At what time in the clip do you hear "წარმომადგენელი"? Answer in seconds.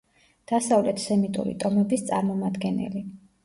2.11-3.09